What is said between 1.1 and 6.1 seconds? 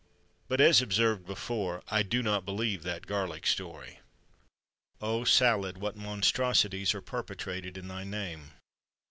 before, I do not believe that garlic story. O salad, what